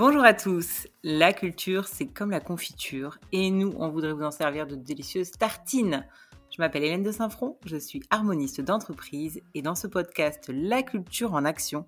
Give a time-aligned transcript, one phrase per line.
[0.00, 0.88] Bonjour à tous.
[1.02, 5.30] La culture, c'est comme la confiture et nous, on voudrait vous en servir de délicieuses
[5.30, 6.06] tartines.
[6.50, 11.34] Je m'appelle Hélène de Saint-Front, je suis harmoniste d'entreprise et dans ce podcast La culture
[11.34, 11.84] en action,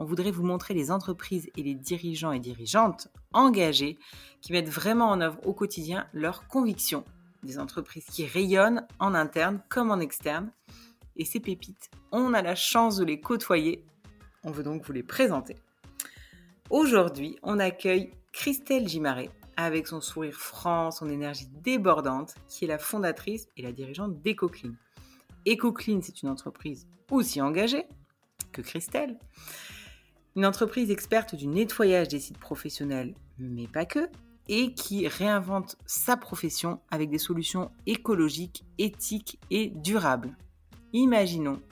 [0.00, 4.00] on voudrait vous montrer les entreprises et les dirigeants et dirigeantes engagés
[4.40, 7.04] qui mettent vraiment en œuvre au quotidien leurs convictions.
[7.44, 10.50] Des entreprises qui rayonnent en interne comme en externe.
[11.14, 13.84] Et ces pépites, on a la chance de les côtoyer.
[14.42, 15.54] On veut donc vous les présenter.
[16.70, 22.76] Aujourd'hui, on accueille Christelle Gimaret avec son sourire franc, son énergie débordante, qui est la
[22.76, 24.74] fondatrice et la dirigeante d'EcoClean.
[25.46, 27.86] EcoClean, c'est une entreprise aussi engagée
[28.52, 29.18] que Christelle.
[30.36, 34.10] Une entreprise experte du nettoyage des sites professionnels, mais pas que,
[34.48, 40.36] et qui réinvente sa profession avec des solutions écologiques, éthiques et durables.
[40.92, 41.62] Imaginons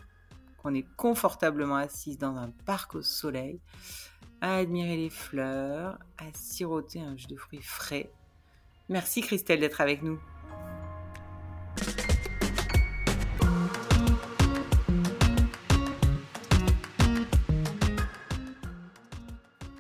[0.63, 3.61] qu'on est confortablement assise dans un parc au soleil
[4.41, 8.11] à admirer les fleurs, à siroter un jus de fruits frais.
[8.89, 10.21] Merci Christelle d'être avec nous.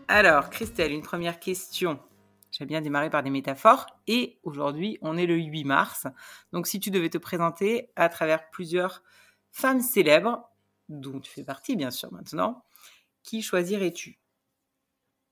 [0.08, 2.00] Alors, Christelle, une première question.
[2.50, 3.86] J'aime bien démarrer par des métaphores.
[4.06, 6.06] Et aujourd'hui, on est le 8 mars.
[6.52, 9.02] Donc, si tu devais te présenter à travers plusieurs
[9.52, 10.48] femmes célèbres,
[10.88, 12.64] dont tu fais partie bien sûr maintenant,
[13.22, 14.18] qui choisirais-tu?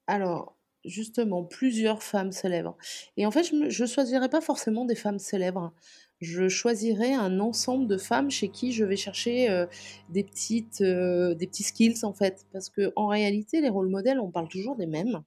[0.06, 2.76] Alors, justement, plusieurs femmes célèbres.
[3.16, 5.72] Et en fait, je ne choisirais pas forcément des femmes célèbres.
[6.20, 9.66] Je choisirais un ensemble de femmes chez qui je vais chercher euh,
[10.10, 12.46] des, petites, euh, des petits skills, en fait.
[12.52, 15.22] Parce qu'en réalité, les rôles modèles, on parle toujours des mêmes.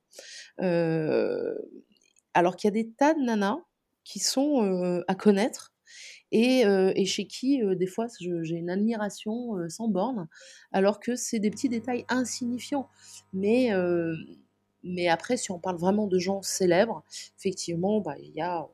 [0.62, 1.56] Euh,
[2.34, 3.58] alors qu'il y a des tas de nanas
[4.04, 5.74] qui sont à connaître
[6.32, 10.28] et, et, chez qui, des fois, j'ai une admiration sans borne,
[10.72, 12.88] alors que c'est des petits détails insignifiants.
[13.34, 13.72] Mais
[14.88, 17.04] mais après, si on parle vraiment de gens célèbres,
[17.38, 18.68] effectivement, bah, il y a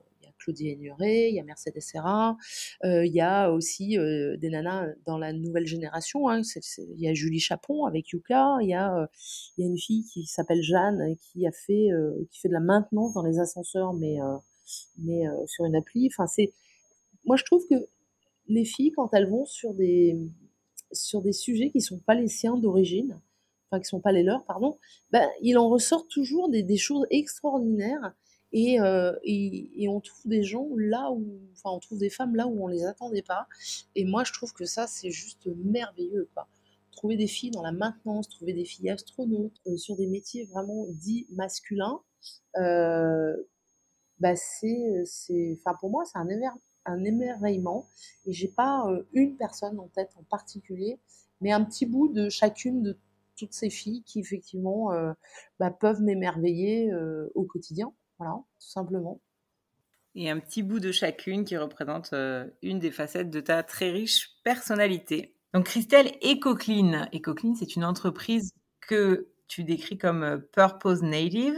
[0.44, 2.38] Claudie Aigneret, il y a Mercedes Serra,
[2.84, 6.29] euh, il y a aussi euh, des nanas dans la nouvelle génération.
[6.29, 6.41] Hein,
[6.78, 9.07] il y a Julie Chapon avec Yuka, il y a, euh,
[9.57, 11.90] y a une fille qui s'appelle Jeanne qui a fait
[12.30, 14.18] qui fait de la maintenance dans les ascenseurs, mais
[14.97, 16.09] mais sur une appli.
[16.12, 16.25] Enfin,
[17.25, 17.75] moi je trouve que
[18.47, 20.18] les filles quand elles vont sur des
[20.91, 23.19] sur des sujets qui sont pas les siens d'origine,
[23.73, 24.78] enfin qui sont pas les leurs, pardon,
[25.11, 28.13] ben, il en ressort toujours des, choses extraordinaires
[28.51, 32.35] et, euh, et, et, on trouve des gens là où, enfin on trouve des femmes
[32.35, 33.47] là où on les attendait pas.
[33.95, 36.47] Et moi je trouve que ça c'est juste merveilleux quoi.
[36.91, 40.85] Trouver des filles dans la maintenance, trouver des filles astronautes euh, sur des métiers vraiment
[40.89, 42.00] dits masculins,
[44.19, 46.28] bah c'est, c'est, enfin pour moi c'est un,
[46.85, 47.89] un émerveillement
[48.25, 51.00] et j'ai pas une personne en tête en particulier,
[51.41, 52.97] mais un petit bout de chacune de
[53.38, 55.13] toutes ces filles qui effectivement euh,
[55.59, 59.19] bah, peuvent m'émerveiller euh, au quotidien, voilà, tout simplement.
[60.16, 63.89] Et un petit bout de chacune qui représente euh, une des facettes de ta très
[63.89, 65.35] riche personnalité.
[65.53, 67.07] Donc Christelle, EcoClean.
[67.13, 71.55] EcoClean, c'est une entreprise que tu décris comme Purpose Native.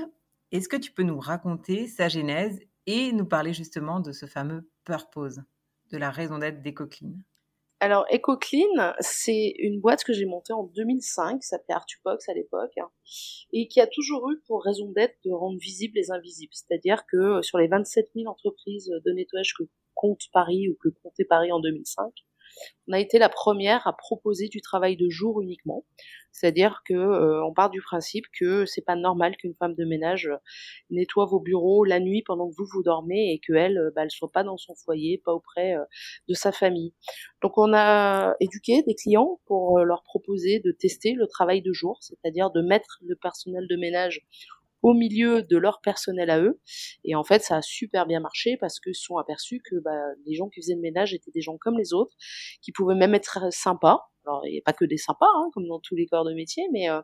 [0.52, 4.70] Est-ce que tu peux nous raconter sa genèse et nous parler justement de ce fameux
[4.86, 5.42] Purpose,
[5.92, 7.14] de la raison d'être d'EcoClean?
[7.86, 12.74] Alors, EcoClean, c'est une boîte que j'ai montée en 2005, qui s'appelait Artubox à l'époque,
[13.54, 16.52] et qui a toujours eu pour raison d'être de rendre visibles les invisibles.
[16.52, 20.90] C'est-à-dire que euh, sur les 27 000 entreprises de nettoyage que compte Paris ou que
[21.04, 22.12] comptait Paris en 2005,
[22.88, 25.84] on a été la première à proposer du travail de jour uniquement.
[26.32, 30.28] C'est-à-dire que euh, on part du principe que c'est pas normal qu'une femme de ménage
[30.28, 30.36] euh,
[30.90, 34.12] nettoie vos bureaux la nuit pendant que vous vous dormez et qu'elle euh, bah, elle
[34.12, 35.76] soit pas dans son foyer, pas auprès
[36.28, 36.94] de sa famille.
[37.42, 42.00] Donc on a éduqué des clients pour leur proposer de tester le travail de jour,
[42.02, 44.26] c'est-à-dire de mettre le personnel de ménage
[44.86, 46.62] au milieu de leur personnel à eux.
[47.04, 49.98] Et en fait, ça a super bien marché parce qu'ils sont aperçus que bah,
[50.28, 52.16] les gens qui faisaient le ménage étaient des gens comme les autres,
[52.62, 54.04] qui pouvaient même être sympas.
[54.28, 56.36] Alors, il n'y a pas que des sympas, hein, comme dans tous les corps de
[56.36, 57.02] métier, mais, euh,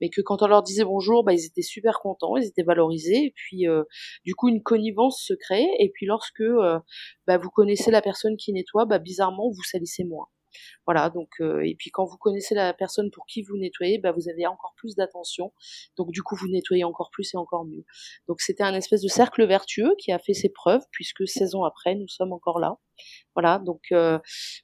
[0.00, 3.24] mais que quand on leur disait bonjour, bah, ils étaient super contents, ils étaient valorisés,
[3.24, 3.82] et puis euh,
[4.24, 6.78] du coup, une connivence se crée, et puis lorsque euh,
[7.26, 10.26] bah, vous connaissez la personne qui nettoie, bah, bizarrement, vous salissez moins.
[10.86, 14.12] Voilà, donc euh, et puis quand vous connaissez la personne pour qui vous nettoyez, bah,
[14.12, 15.52] vous avez encore plus d'attention.
[15.96, 17.84] Donc du coup, vous nettoyez encore plus et encore mieux.
[18.28, 21.64] Donc c'était un espèce de cercle vertueux qui a fait ses preuves puisque 16 ans
[21.64, 22.78] après, nous sommes encore là.
[23.34, 24.18] Voilà, donc euh,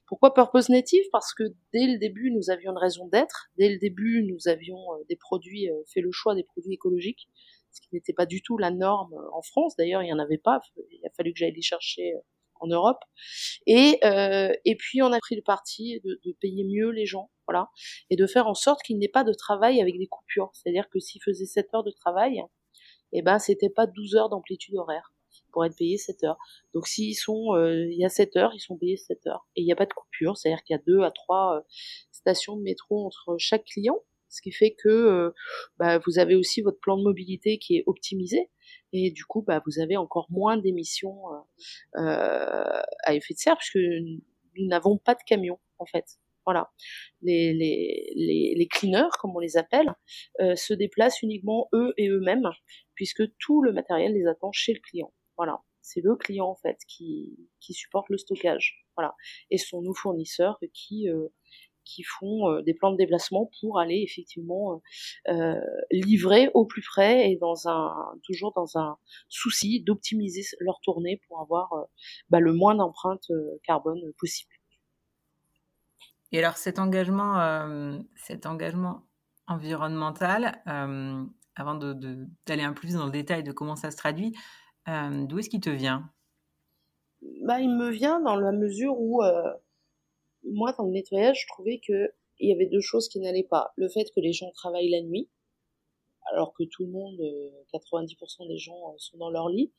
[0.07, 1.03] pourquoi Purpose Native?
[1.11, 1.43] Parce que
[1.73, 3.49] dès le début, nous avions une raison d'être.
[3.57, 7.29] Dès le début, nous avions euh, des produits, fait le choix des produits écologiques,
[7.71, 9.75] ce qui n'était pas du tout la norme en France.
[9.77, 10.61] D'ailleurs, il n'y en avait pas.
[10.91, 12.13] Il a fallu que j'aille les chercher
[12.63, 12.99] en Europe.
[13.67, 17.29] Et, euh, et puis on a pris le parti de, de, payer mieux les gens,
[17.47, 17.69] voilà,
[18.09, 20.49] et de faire en sorte qu'il n'y ait pas de travail avec des coupures.
[20.53, 22.41] C'est-à-dire que s'ils faisaient 7 heures de travail,
[23.11, 25.13] eh ben c'était pas 12 heures d'amplitude horaire
[25.51, 26.37] pour être payé 7 heures.
[26.73, 29.47] Donc s'ils sont, euh, il y a 7 heures, ils sont payés 7 heures.
[29.55, 31.61] Et il n'y a pas de coupure, c'est-à-dire qu'il y a 2 à 3 euh,
[32.11, 33.99] stations de métro entre chaque client,
[34.33, 35.31] ce qui fait que euh,
[35.77, 38.49] bah, vous avez aussi votre plan de mobilité qui est optimisé.
[38.91, 41.23] Et du coup, bah, vous avez encore moins d'émissions
[41.93, 43.77] à effet de serre, puisque
[44.57, 46.05] nous n'avons pas de camion, en fait.
[46.45, 46.71] Voilà.
[47.21, 49.93] Les, cleaners, comme on les appelle,
[50.39, 52.49] se déplacent uniquement eux et eux-mêmes,
[52.95, 55.13] puisque tout le matériel les attend chez le client.
[55.37, 55.59] Voilà.
[55.83, 58.85] C'est le client en fait qui, supporte le stockage.
[58.95, 59.15] Voilà.
[59.51, 61.27] Et sont nos fournisseurs qui euh,
[61.85, 64.81] qui font euh, des plans de déplacement pour aller effectivement
[65.29, 65.55] euh,
[65.91, 67.93] livrer au plus près et dans un
[68.23, 68.97] toujours dans un
[69.29, 71.73] souci d'optimiser leur tournée pour avoir
[72.29, 73.31] bah, le moins d'empreintes
[73.63, 74.53] carbone possible.
[76.31, 79.03] Et alors cet engagement, cet engagement
[79.47, 80.61] environnemental,
[81.55, 84.33] avant d'aller un peu plus dans le détail de comment ça se traduit,
[84.87, 86.09] euh, d'où est-ce qu'il te vient?
[87.41, 89.53] Bah, Il me vient dans la mesure où, euh,
[90.43, 92.09] moi, dans le nettoyage, je trouvais qu'il
[92.39, 93.71] y avait deux choses qui n'allaient pas.
[93.75, 95.29] Le fait que les gens travaillent la nuit,
[96.31, 97.19] alors que tout le monde,
[97.73, 99.71] 90% euh, des gens sont dans leur lit,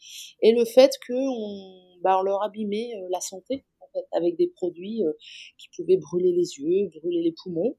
[0.42, 5.02] et le fait qu'on bah, on leur abîmait la santé, en fait, avec des produits
[5.58, 7.76] qui pouvaient brûler les yeux, brûler les poumons,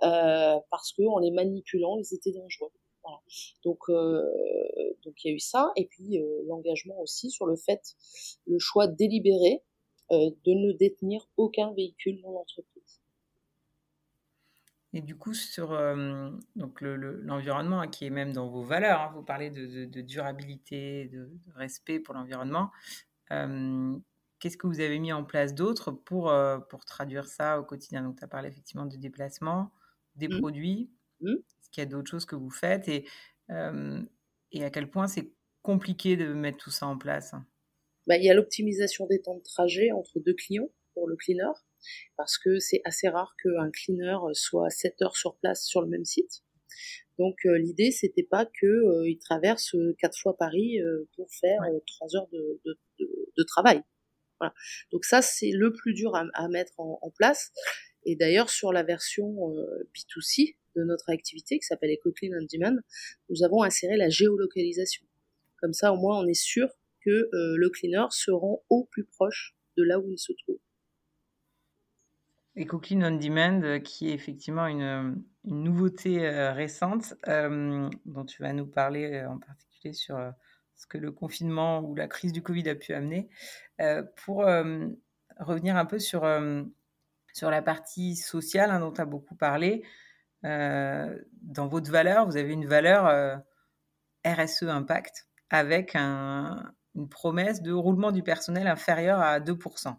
[0.00, 2.72] parce qu'en les manipulant, ils étaient dangereux.
[3.64, 4.22] Donc, euh,
[5.04, 7.80] donc il y a eu ça, et puis euh, l'engagement aussi sur le fait,
[8.46, 9.71] le choix délibéré euh,
[10.12, 13.00] de ne détenir aucun véhicule dans l'entreprise.
[14.94, 15.70] Et du coup, sur
[16.54, 21.30] donc l'environnement, hein, qui est même dans vos valeurs, hein, vous parlez de, durabilité, de,
[21.54, 22.70] respect pour l'environnement.
[23.30, 26.30] Qu'est-ce que vous avez mis en place d'autre pour,
[26.68, 28.02] pour traduire ça au quotidien?
[28.02, 29.72] Donc, tu as parlé effectivement de déplacement,
[30.14, 30.40] des mmh.
[30.40, 30.90] produits.
[31.20, 31.36] Mmh
[31.72, 32.86] qu'il y a d'autres choses que vous faites?
[32.88, 33.08] Et,
[33.48, 35.32] et à quel point c'est
[35.62, 37.34] compliqué de mettre tout ça en place?
[38.06, 41.52] Bah, Il y a l'optimisation des temps de trajet entre deux clients pour le cleaner,
[42.16, 46.04] parce que c'est assez rare qu'un cleaner soit 7 heures sur place sur le même
[46.04, 46.42] site.
[47.18, 51.60] Donc euh, l'idée c'était pas que euh, il traverse quatre fois Paris euh, pour faire
[51.86, 53.82] trois heures de, de, de, travail.
[54.40, 54.54] Voilà.
[54.92, 57.52] Donc ça c'est le plus dur à, à mettre en, en, place.
[58.04, 59.50] Et d'ailleurs sur la version
[59.94, 62.76] B2C, de notre activité qui s'appelle EcoClean on Demand,
[63.28, 65.04] nous avons inséré la géolocalisation.
[65.60, 66.68] Comme ça, au moins, on est sûr
[67.04, 70.58] que euh, le cleaner se rend au plus proche de là où il se trouve.
[72.56, 78.66] EcoClean on Demand, euh, qui est effectivement une, nouveauté euh, récente dont tu vas nous
[78.66, 80.16] parler en particulier sur
[80.74, 83.28] ce que le confinement ou la crise du Covid a pu amener.
[84.24, 84.44] pour
[85.38, 86.22] revenir un peu sur,
[87.32, 89.82] sur la partie sociale hein, dont tu as beaucoup parlé,
[90.44, 93.42] dans votre valeur, vous avez une valeur
[94.24, 95.96] RSE Impact avec
[96.94, 99.96] une promesse de roulement du personnel inférieur à 2%.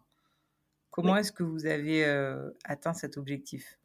[0.91, 3.79] Comment est-ce que vous avez euh, atteint cet objectif?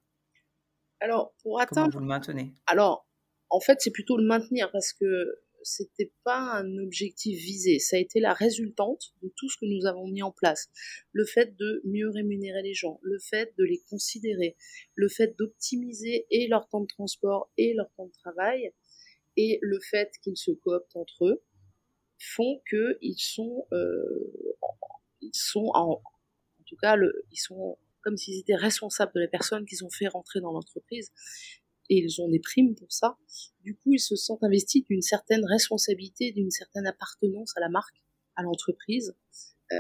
[1.00, 1.92] Alors, pour atteindre.
[1.92, 2.54] Comment vous le maintenez?
[2.66, 3.06] Alors,
[3.50, 7.98] en fait, c'est plutôt le maintenir parce que c'était pas un objectif visé, ça a
[7.98, 10.68] été la résultante de tout ce que nous avons mis en place.
[11.12, 14.56] Le fait de mieux rémunérer les gens, le fait de les considérer,
[14.94, 18.72] le fait d'optimiser et leur temps de transport et leur temps de travail,
[19.36, 21.42] et le fait qu'ils se cooptent entre eux,
[22.18, 24.32] font que ils sont, euh,
[25.20, 26.96] ils sont en, en tout cas,
[27.30, 31.12] ils sont comme s'ils étaient responsables de la personne qu'ils ont fait rentrer dans l'entreprise
[31.90, 33.16] et ils ont des primes pour ça.
[33.62, 37.96] Du coup, ils se sentent investis d'une certaine responsabilité, d'une certaine appartenance à la marque,
[38.36, 39.14] à l'entreprise.
[39.72, 39.76] Euh,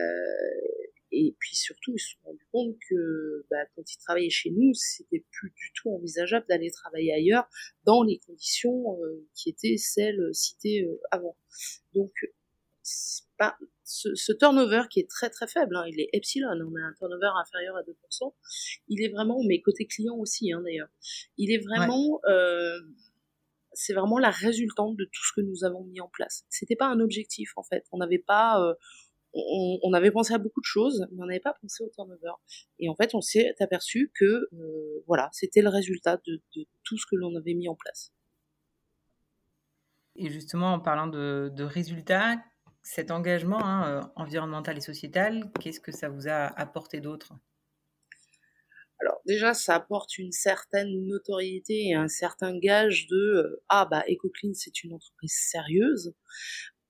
[1.10, 4.72] et puis surtout, ils se sont rendus compte que bah, quand ils travaillaient chez nous,
[4.74, 7.48] c'était plus du tout envisageable d'aller travailler ailleurs
[7.84, 11.36] dans les conditions euh, qui étaient celles citées euh, avant.
[11.94, 12.12] Donc,
[13.38, 16.92] pas, ce, turnover qui est très très faible, hein, il est epsilon, on a un
[16.98, 18.34] turnover inférieur à 2%,
[18.88, 20.88] il est vraiment, mais côté client aussi hein, d'ailleurs,
[21.36, 22.78] il est vraiment, euh,
[23.72, 26.44] c'est vraiment la résultante de tout ce que nous avons mis en place.
[26.48, 28.74] C'était pas un objectif en fait, on n'avait pas, euh,
[29.34, 32.32] on, avait pensé à beaucoup de choses, mais on n'avait pas pensé au turnover.
[32.78, 36.42] Et en fait, on s'est aperçu que euh, voilà, c'était le résultat de,
[36.84, 38.12] tout ce que l'on avait mis en place.
[40.16, 42.36] Et justement, en parlant de, de résultats,
[42.82, 47.34] cet engagement hein, euh, environnemental et sociétal, qu'est-ce que ça vous a apporté d'autre?
[49.00, 54.02] Alors déjà, ça apporte une certaine notoriété et un certain gage de euh, ah bah
[54.08, 56.14] EcoClean c'est une entreprise sérieuse.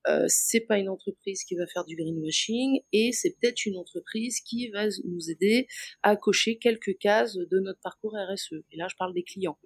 [0.09, 4.41] Euh, c'est pas une entreprise qui va faire du greenwashing et c'est peut-être une entreprise
[4.41, 5.67] qui va nous aider
[6.03, 8.55] à cocher quelques cases de notre parcours RSE.
[8.71, 9.59] Et là, je parle des clients.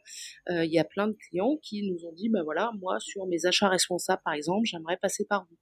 [0.51, 3.27] Euh, il y a plein de clients qui nous ont dit, bah voilà, moi sur
[3.27, 5.59] mes achats responsables par exemple, j'aimerais passer par vous.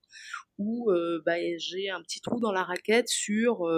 [0.59, 3.69] Ou euh, bah, j'ai un petit trou dans la raquette sur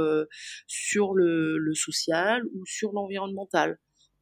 [0.67, 3.79] sur le, le social ou sur l'environnemental.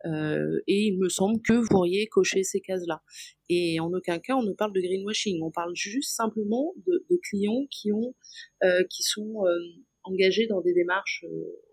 [0.07, 3.03] Euh, et il me semble que vous pourriez cocher ces cases-là.
[3.49, 7.21] Et en aucun cas on ne parle de greenwashing, on parle juste simplement de, de
[7.23, 8.15] clients qui ont,
[8.63, 9.51] euh, qui sont euh,
[10.05, 11.27] engagés dans des démarches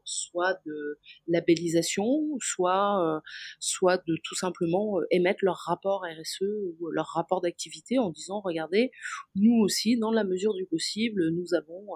[0.03, 3.22] soit de labellisation, soit,
[3.60, 6.43] soit de tout simplement émettre leur rapport RSE
[6.79, 8.91] ou leur rapport d'activité en disant regardez,
[9.36, 11.88] nous aussi, dans la mesure du possible, nous avons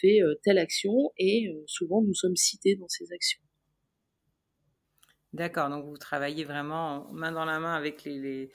[0.00, 3.40] fait telle action et souvent nous sommes cités dans ces actions.
[5.34, 8.50] D'accord, donc vous travaillez vraiment main dans la main avec les,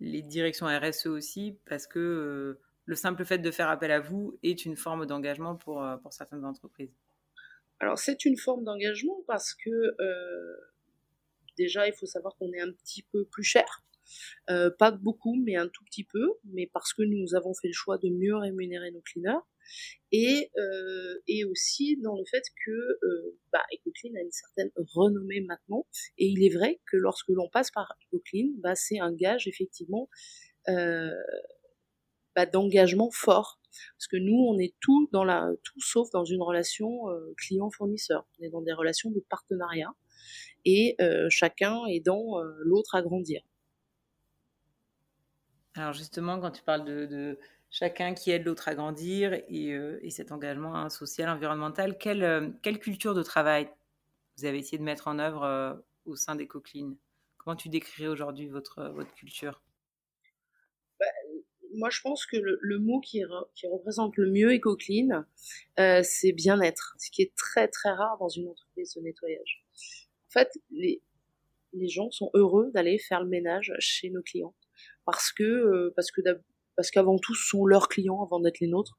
[0.00, 4.64] directions RSE aussi, parce que euh, le simple fait de faire appel à vous est
[4.64, 6.94] une forme d'engagement pour, euh, certaines entreprises.
[7.78, 10.56] Alors c'est une forme d'engagement parce que euh,
[11.58, 13.84] déjà il faut savoir qu'on est un petit peu plus cher.
[14.46, 17.98] pas beaucoup, mais un tout petit peu, mais parce que nous avons fait le choix
[17.98, 19.42] de mieux rémunérer nos cleaners
[20.12, 25.40] et, euh, et aussi dans le fait que euh, bah, EcoClean a une certaine renommée
[25.40, 25.86] maintenant,
[26.18, 30.08] et il est vrai que lorsque l'on passe par EcoClean, bah, c'est un gage effectivement
[30.68, 31.10] euh,
[32.36, 33.60] bah, d'engagement fort,
[33.98, 37.06] parce que nous on est tout dans la tout sauf dans une relation
[37.36, 39.92] client-fournisseur, on est dans des relations de partenariat,
[40.64, 40.96] et
[41.28, 43.42] chacun aidant l'autre à grandir.
[45.76, 47.36] Alors justement, quand tu parles de
[47.74, 51.98] chacun qui aide l'autre à grandir et, euh, cet engagement social, environnemental.
[51.98, 53.68] Quelle, euh, quelle, culture de travail
[54.38, 58.46] vous avez essayé de mettre en œuvre euh, au sein des Comment tu décrirais aujourd'hui
[58.46, 59.60] votre, votre culture?
[61.00, 61.06] Bah,
[61.74, 65.24] Moi, je pense que le, mot qui, représente le mieux EcoClean,
[66.04, 69.66] c'est bien-être, ce qui est très très rare dans une entreprise de nettoyage.
[70.28, 71.02] En fait, les,
[71.72, 74.54] les gens sont heureux d'aller faire le ménage chez nos clients
[75.04, 76.20] parce que parce que
[76.76, 78.98] parce qu'avant tout, ce sont leurs clients avant d'être les nôtres.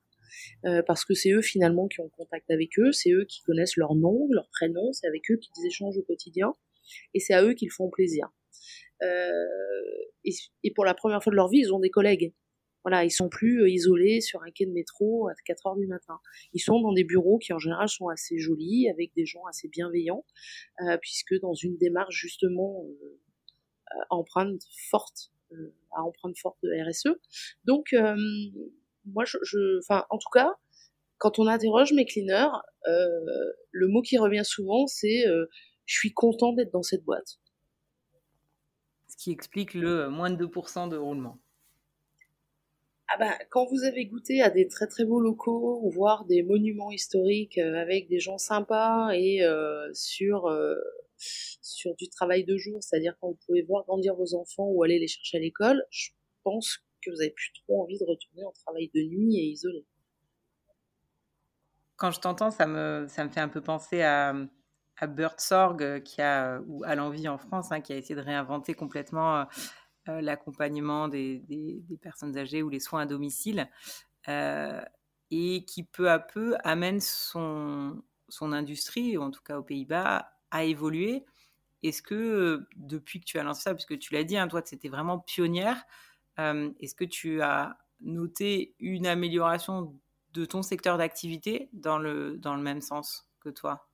[0.66, 3.78] Euh, parce que c'est eux finalement qui ont contact avec eux, c'est eux qui connaissent
[3.78, 6.54] leur nom, leur prénom, c'est avec eux qu'ils échangent au quotidien,
[7.14, 8.28] et c'est à eux qu'ils font plaisir.
[9.02, 9.46] Euh,
[10.24, 12.34] et, et, pour la première fois de leur vie, ils ont des collègues.
[12.84, 15.88] Voilà, ils sont plus euh, isolés sur un quai de métro à 4 heures du
[15.88, 16.20] matin.
[16.54, 19.68] Ils sont dans des bureaux qui en général sont assez jolis, avec des gens assez
[19.68, 20.24] bienveillants,
[20.82, 22.86] euh, puisque dans une démarche justement
[23.96, 25.35] euh, empreinte forte euh,
[25.92, 27.16] à empreinte forte de RSE.
[27.66, 28.16] Donc, euh,
[29.06, 30.54] moi, je, enfin, en tout cas,
[31.18, 32.50] quand on interroge mes cleaners,
[32.88, 33.10] euh,
[33.72, 35.26] le mot qui revient souvent, c'est
[35.86, 37.40] je suis content d'être dans cette boîte.
[39.08, 41.40] Ce qui explique le moins de 2% de roulement.
[43.08, 46.92] Ah bah, quand vous avez goûté à des très très beaux locaux, voire des monuments
[46.92, 49.42] historiques avec des gens sympas et
[49.94, 50.50] sur
[51.18, 55.00] sur du travail de jour, c'est-à-dire quand vous pouvez voir grandir vos enfants ou aller
[55.00, 56.10] les chercher à l'école, je
[56.44, 59.86] pense que vous avez plus trop envie de retourner en travail de nuit et isolé.
[61.98, 64.34] Quand je t'entends, ça me, ça me fait un peu penser à,
[64.98, 68.22] à Bert Sorg, qui a, ou à l'envie en France, hein, qui a essayé de
[68.22, 69.44] réinventer complètement euh,
[70.10, 73.70] euh, l'accompagnement des, des, personnes âgées ou les soins à domicile,
[74.28, 74.82] euh,
[75.32, 80.64] et qui peu à peu amène son, son industrie, en tout cas aux Pays-Bas, a
[80.64, 81.26] évolué.
[81.84, 84.90] Est-ce que depuis que tu as lancé ça, puisque tu l'as dit, hein, toi, c'était
[84.90, 85.84] vraiment pionnière,
[86.38, 89.98] est-ce que tu as noté une amélioration
[90.34, 93.88] de ton secteur d'activité dans le, dans le même sens que toi?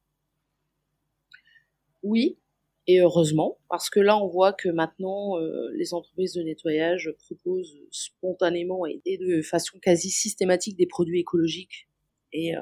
[2.03, 2.39] Oui,
[2.88, 5.38] et heureusement, parce que là, on voit que maintenant,
[5.74, 11.88] les entreprises de nettoyage proposent spontanément et, de façon quasi systématique des produits écologiques.
[12.34, 12.53] Et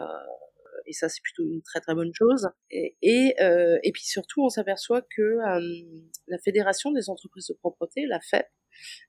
[0.89, 2.49] et ça c'est plutôt une très très bonne chose.
[2.71, 8.05] Et, et, euh, puis surtout, on s'aperçoit que euh, la Fédération des entreprises de propreté,
[8.07, 8.45] la FEP,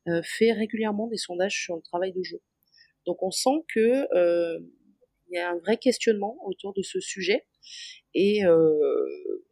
[0.09, 2.41] euh, fait régulièrement des sondages sur le travail de jour.
[3.07, 4.07] Donc on sent que
[5.33, 7.47] il y a un vrai questionnement autour de ce sujet.
[8.15, 8.41] Et,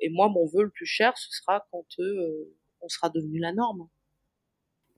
[0.01, 1.87] et moi, mon vœu le plus cher, ce sera quand
[2.81, 3.89] on sera devenu la norme.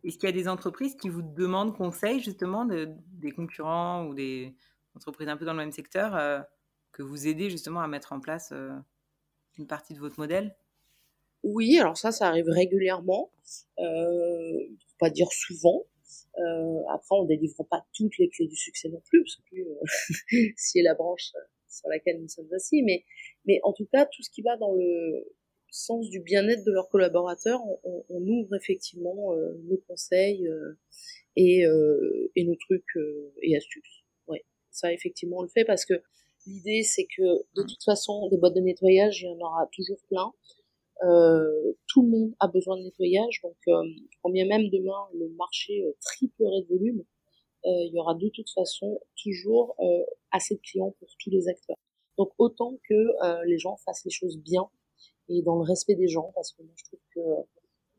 [0.03, 4.15] Est-ce qu'il y a des entreprises qui vous demandent conseil justement de, des concurrents ou
[4.15, 4.57] des
[4.97, 6.47] entreprises un peu dans le même secteur
[6.93, 8.71] que vous aidez justement à mettre en place euh,
[9.59, 10.55] une partie de votre modèle?
[11.43, 13.33] Oui, alors ça, ça arrive régulièrement,
[13.79, 14.59] euh,
[14.99, 15.87] pas dire souvent.
[16.39, 20.53] Euh, après, on délivre pas toutes les clés du succès non plus, parce que euh,
[20.57, 21.33] si la branche
[21.69, 23.05] sur laquelle nous sommes assis, mais,
[23.47, 25.35] mais en tout cas, tout ce qui va dans le
[25.71, 29.33] sens du bien-être de leurs collaborateurs, on, on, ouvre effectivement
[29.65, 30.49] nos conseils
[31.37, 31.65] et,
[32.35, 32.99] et nos trucs
[33.41, 34.05] et astuces.
[34.73, 35.95] ça effectivement on le fait parce que
[36.47, 37.23] l'idée c'est que
[37.55, 40.33] de toute façon des boîtes de nettoyage il y en aura toujours plein.
[41.03, 43.83] Euh, tout le monde a besoin de nettoyage, donc euh,
[44.23, 47.05] quand bien même demain le marché euh, triplerait de volume,
[47.65, 51.49] euh, il y aura de toute façon toujours euh, assez de clients pour tous les
[51.49, 51.79] acteurs.
[52.19, 54.69] Donc autant que les gens fassent les choses bien
[55.31, 57.21] et dans le respect des gens, parce que moi je trouve que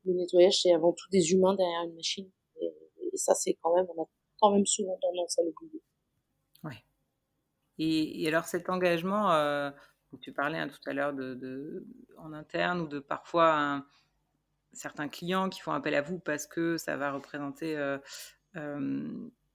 [0.05, 2.29] le nettoyage c'est avant tout des humains derrière une machine,
[2.59, 2.71] et,
[3.13, 4.05] et ça c'est quand même on a
[4.39, 5.81] quand même souvent tendance à l'oublier.
[6.63, 6.83] Ouais.
[7.83, 9.71] Et, alors cet engagement, euh,
[10.21, 11.15] tu parlais hein, tout à l'heure
[12.17, 13.83] en interne ou de parfois
[14.71, 17.97] certains clients qui font appel à vous parce que ça va représenter euh,
[18.55, 19.09] euh,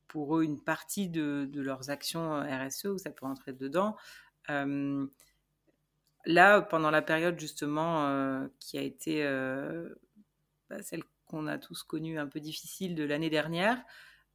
[0.09, 3.97] pour eux une partie de, leurs actions RSE ou ça peut rentrer dedans.
[6.29, 9.23] Là, pendant la période justement qui a été
[10.69, 13.81] bah, celle qu'on a tous connue un peu difficile de l'année dernière,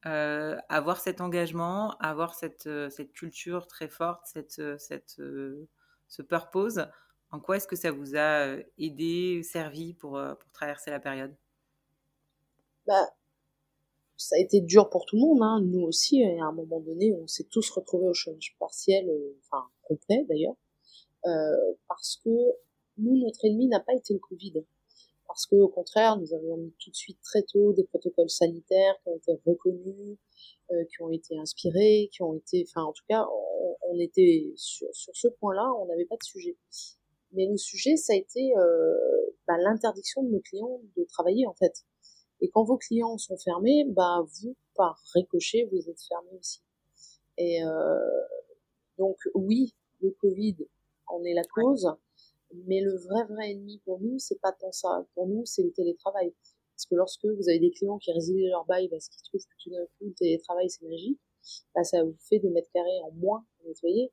[0.05, 5.67] euh, avoir cet engagement, avoir cette, cette culture très forte, cette, cette, euh,
[6.07, 6.79] ce purpose,
[7.31, 11.35] en quoi est-ce que ça vous a aidé, servi pour, pour traverser la période?
[12.85, 13.15] Bah,
[14.17, 15.61] Ça a été dur pour tout le monde, hein.
[15.63, 19.67] nous aussi, à un moment donné, on s'est tous retrouvés au chômage partiel, euh, enfin
[19.83, 20.55] complet d'ailleurs,
[21.25, 22.29] euh, parce que
[22.97, 24.63] nous, notre ennemi n'a pas été le Covid
[25.31, 28.95] parce que au contraire, nous avions mis tout de suite très tôt des protocoles sanitaires
[29.01, 30.17] qui ont été reconnus,
[30.71, 34.51] euh, qui ont été inspirés, qui ont été, enfin en tout cas, on, on était
[34.57, 36.57] sur, sur ce point-là, on n'avait pas de sujet.
[37.31, 38.97] Mais le sujet, ça a été euh,
[39.47, 41.85] bah, l'interdiction de nos clients de travailler en fait.
[42.41, 46.61] Et quand vos clients sont fermés, bah vous, par ricochet, vous êtes fermés aussi.
[47.37, 47.99] Et euh,
[48.97, 50.57] donc oui, le Covid
[51.07, 51.89] en est la cause.
[52.65, 55.05] Mais le vrai, vrai ennemi pour nous, c'est pas tant ça.
[55.13, 56.33] Pour nous, c'est le télétravail.
[56.75, 59.63] Parce que lorsque vous avez des clients qui résident leur bail parce qu'ils trouvent que
[59.63, 61.19] tout d'un coup, le télétravail, c'est magique,
[61.75, 64.11] bah, ça vous fait des mètres carrés en moins à nettoyer.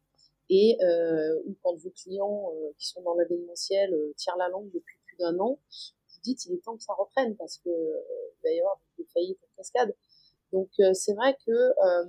[0.51, 4.71] Et euh, ou quand vos clients euh, qui sont dans l'événementiel euh, tirent la langue
[4.73, 5.59] depuis plus d'un an,
[6.19, 8.01] vous dites il est temps que ça reprenne parce que euh,
[8.39, 9.95] il va y avoir des faillites en cascade.
[10.53, 12.07] Donc euh, c'est vrai que euh,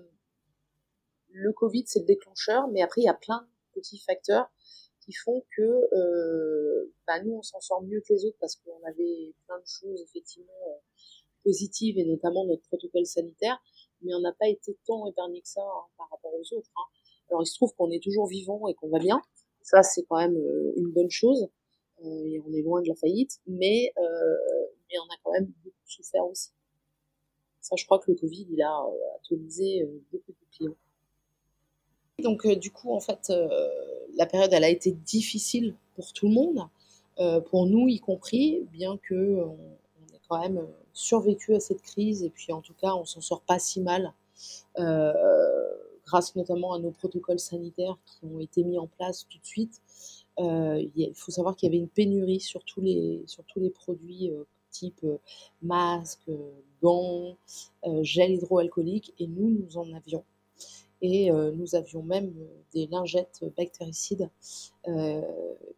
[1.32, 4.50] le Covid c'est le déclencheur, mais après il y a plein de petits facteurs
[5.10, 5.62] qui font que
[5.94, 9.66] euh, bah, nous on s'en sort mieux que les autres parce qu'on avait plein de
[9.66, 10.78] choses effectivement euh,
[11.44, 13.60] positives et notamment notre protocole sanitaire,
[14.04, 16.70] mais on n'a pas été tant épargné que ça hein, par rapport aux autres.
[16.76, 16.86] Hein.
[17.30, 19.20] Alors il se trouve qu'on est toujours vivant et qu'on va bien,
[19.64, 21.48] ça c'est quand même euh, une bonne chose
[22.02, 26.26] et on est loin de la faillite, mais mais on a quand même beaucoup souffert
[26.26, 26.52] aussi.
[27.62, 28.86] Ça je crois que le Covid il a
[29.18, 30.78] atomisé beaucoup de clients.
[32.20, 33.48] Donc euh, du coup, en fait, euh,
[34.16, 36.68] la période, elle a été difficile pour tout le monde,
[37.20, 39.56] euh, pour nous y compris, bien que on,
[40.14, 43.42] ait quand même survécu à cette crise et puis en tout cas, on s'en sort
[43.42, 44.14] pas si mal,
[46.06, 49.82] grâce notamment à nos protocoles sanitaires qui ont été mis en place tout de suite.
[50.40, 54.32] il faut savoir qu'il y avait une pénurie sur tous les, sur tous les produits
[54.72, 55.06] type
[55.62, 56.30] masques,
[56.82, 57.36] gants,
[58.02, 60.24] gel hydroalcoolique, et nous, nous en avions
[61.02, 62.34] et euh, nous avions même
[62.74, 64.30] des lingettes bactéricides
[64.88, 65.22] euh,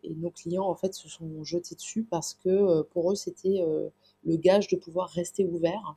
[0.04, 3.64] et nos clients en fait se sont jetés dessus parce que euh, pour eux c'était
[4.24, 5.96] le gage de pouvoir rester ouvert.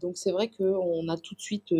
[0.00, 1.74] donc c'est vrai qu'on a tout de suite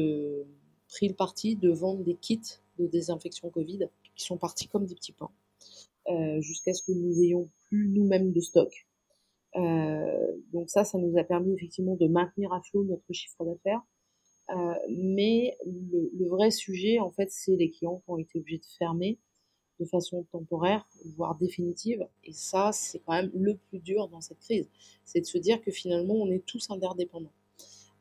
[0.89, 2.41] pris le parti de vendre des kits
[2.79, 5.31] de désinfection Covid qui sont partis comme des petits pains
[6.41, 8.87] jusqu'à ce que nous ayons plus nous-mêmes de stock.
[9.57, 13.83] Euh, donc ça, ça nous a permis effectivement de maintenir à flot notre chiffre d'affaires,
[14.55, 18.59] euh, mais le, le, vrai sujet, en fait, c'est les clients qui ont été obligés
[18.59, 19.19] de fermer
[19.81, 20.87] de façon temporaire,
[21.17, 22.07] voire définitive.
[22.25, 24.69] Et ça, c'est quand même le plus dur dans cette crise.
[25.05, 27.33] C'est de se dire que finalement, on est tous interdépendants.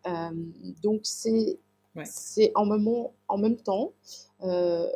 [0.05, 0.31] Euh,
[0.83, 1.57] donc, c'est
[1.95, 2.03] ouais.
[2.05, 3.93] c'est en, moment, en même temps,
[4.43, 4.87] euh,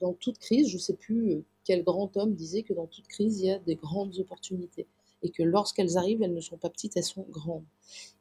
[0.00, 3.40] dans toute crise, je ne sais plus quel grand homme disait que dans toute crise,
[3.40, 4.86] il y a des grandes opportunités.
[5.22, 7.64] Et que lorsqu'elles arrivent, elles ne sont pas petites, elles sont grandes.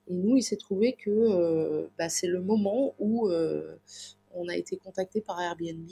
[0.07, 3.75] Et nous, il s'est trouvé que euh, bah, c'est le moment où euh,
[4.33, 5.89] on a été contacté par Airbnb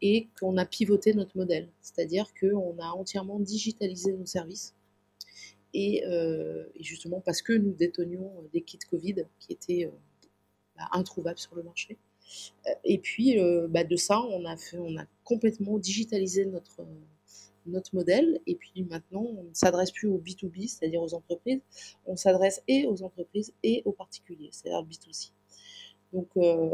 [0.00, 1.70] et qu'on a pivoté notre modèle.
[1.80, 4.74] C'est-à-dire qu'on a entièrement digitalisé nos services.
[5.74, 9.90] Et, euh, et, justement parce que nous détenions des kits Covid qui étaient
[10.76, 11.98] bah, introuvables sur le marché.
[12.84, 16.82] Et puis bah, de ça, on a, fait, on a complètement digitalisé notre,
[17.66, 18.40] notre modèle.
[18.46, 21.60] Et puis maintenant, on ne s'adresse plus au B2B, c'est-à-dire aux entreprises.
[22.06, 25.32] On s'adresse et aux entreprises et aux particuliers, c'est-à-dire B2C.
[26.12, 26.70] Donc euh,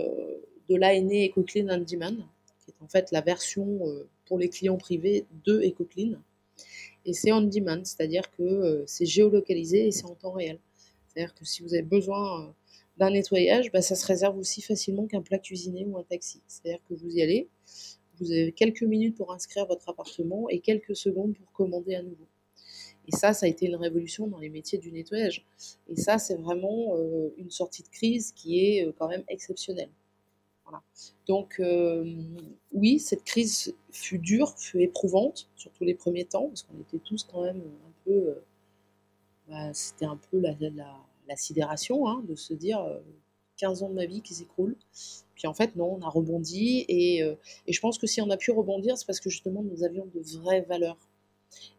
[0.68, 2.16] de là est né EcoClean on Demand,
[2.64, 6.18] qui est en fait la version euh, pour les clients privés de EcoClean.
[7.04, 10.58] Et c'est on demand, c'est-à-dire que euh, c'est géolocalisé et c'est en temps réel.
[11.06, 12.54] C'est-à-dire que si vous avez besoin
[12.98, 16.42] d'un nettoyage, bah, ça se réserve aussi facilement qu'un plat cuisiné ou un taxi.
[16.46, 17.48] C'est-à-dire que vous y allez,
[18.20, 22.26] vous avez quelques minutes pour inscrire votre appartement et quelques secondes pour commander à nouveau.
[23.08, 25.46] Et ça, ça a été une révolution dans les métiers du nettoyage.
[25.88, 29.90] Et ça, c'est vraiment euh, une sortie de crise qui est euh, quand même exceptionnelle.
[31.26, 32.04] Donc euh,
[32.72, 37.24] oui, cette crise fut dure, fut éprouvante, surtout les premiers temps, parce qu'on était tous
[37.24, 38.34] quand même un peu...
[39.48, 42.86] Bah, c'était un peu la, sidération hein, de se dire
[43.56, 44.76] 15 ans de ma vie qui s'écroulent.
[45.38, 46.84] Puis en fait, non, on a rebondi.
[46.88, 49.84] Et, et, je pense que si on a pu rebondir, c'est parce que justement, nous
[49.84, 50.98] avions de vraies valeurs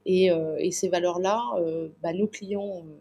[0.07, 2.97] euh, et, ces valeurs-là, euh, bah, nos clients euh,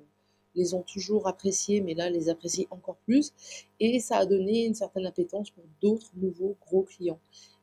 [0.55, 3.33] les ont toujours appréciées, mais là, les apprécient encore plus.
[3.81, 7.21] Et ça a donné une certaine appétence pour d'autres nouveaux gros clients.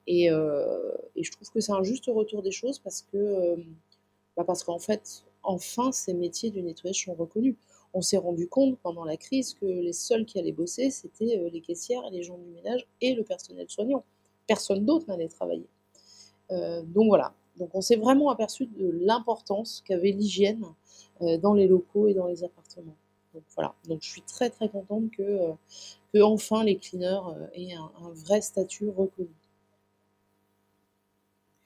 [0.07, 3.55] Et, je trouve que c'est un juste retour des choses parce que,
[4.37, 7.55] bah, parce qu'en fait, enfin, ces métiers du nettoyage sont reconnus.
[7.95, 11.61] On s'est rendu compte pendant la crise que les seuls qui allaient bosser, c'était les
[11.61, 14.03] caissières, les gens du ménage et le personnel soignant.
[14.45, 15.67] Personne d'autre n'allait travailler.
[16.49, 17.33] donc voilà,
[17.73, 20.65] on s'est vraiment aperçu de l'importance qu'avait l'hygiène
[21.21, 22.95] euh, dans les locaux et dans les appartements.
[23.33, 27.73] Donc voilà, donc je suis très très contente que, euh, enfin les cleaners euh, aient
[27.73, 29.29] un, vrai statut reconnu.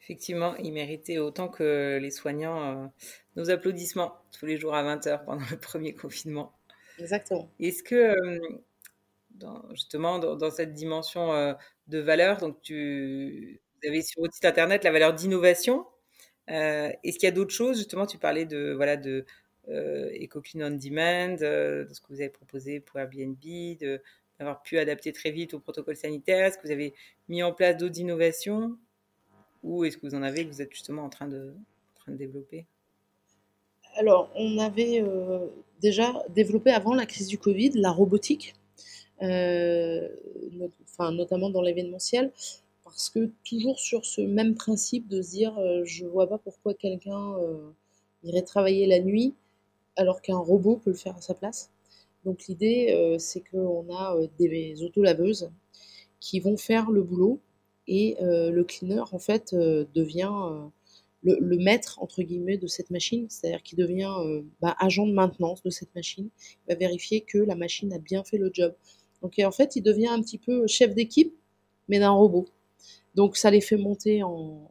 [0.10, 2.92] Effectivement, ils méritaient autant que les soignants
[3.36, 6.52] nos applaudissements tous les jours à 20h pendant le premier confinement.
[6.98, 7.48] Exactement.
[7.60, 8.16] Est-ce que,
[9.72, 11.56] justement, dans, cette dimension
[11.88, 15.86] de valeur, donc tu, vous avez sur votre site internet la valeur d'innovation.
[16.50, 17.78] Euh, est-ce qu'il y a d'autres choses?
[17.78, 19.26] Justement, tu parlais de voilà de
[19.70, 23.38] euh, EcoClean on Demand, euh, de ce que vous avez proposé pour Airbnb,
[24.40, 26.46] d'avoir pu adapter très vite au protocole sanitaire.
[26.46, 26.94] Est-ce que vous avez
[27.28, 28.78] mis en place d'autres innovations?
[29.64, 31.54] Ou est-ce que vous en avez que vous êtes justement en train de,
[32.08, 32.66] développer?
[33.98, 35.04] Alors, on avait
[35.80, 38.56] déjà développé avant la crise du Covid la robotique,
[39.20, 42.32] enfin, notamment dans l'événementiel
[42.90, 46.74] parce que toujours sur ce même principe de se dire euh, je vois pas pourquoi
[46.74, 47.70] quelqu'un euh,
[48.24, 49.36] irait travailler la nuit
[49.96, 51.70] alors qu'un robot peut le faire à sa place.
[52.26, 55.52] Donc l'idée euh, c'est qu'on a des autolaveuses
[56.20, 57.40] qui vont faire le boulot
[57.90, 60.32] et le cleaner en fait devient
[61.24, 64.14] le, maître entre guillemets de cette machine, c'est-à-dire qu'il devient
[64.62, 68.24] bah, agent de maintenance de cette machine, il va vérifier que la machine a bien
[68.24, 68.74] fait le job.
[69.22, 71.34] Donc en fait il devient un petit peu chef d'équipe
[71.90, 72.46] mais d'un robot.
[73.16, 74.70] Donc ça les fait monter en,